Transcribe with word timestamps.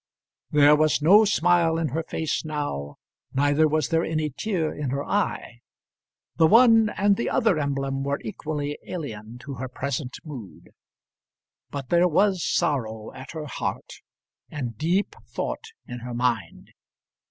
There 0.49 0.75
was 0.75 1.03
no 1.03 1.25
smile 1.25 1.77
in 1.77 1.89
her 1.89 2.01
face 2.01 2.43
now, 2.43 2.95
neither 3.35 3.67
was 3.67 3.89
there 3.89 4.03
any 4.03 4.31
tear 4.35 4.73
in 4.73 4.89
her 4.89 5.03
eye. 5.03 5.59
The 6.37 6.47
one 6.47 6.89
and 6.97 7.17
the 7.17 7.29
other 7.29 7.59
emblem 7.59 8.01
were 8.01 8.19
equally 8.23 8.79
alien 8.87 9.37
to 9.41 9.53
her 9.61 9.67
present 9.69 10.17
mood. 10.25 10.69
But 11.69 11.89
there 11.89 12.07
was 12.07 12.43
sorrow 12.43 13.13
at 13.13 13.33
her 13.33 13.45
heart, 13.45 14.01
and 14.49 14.75
deep 14.75 15.13
thought 15.27 15.65
in 15.85 15.99
her 15.99 16.15
mind. 16.15 16.71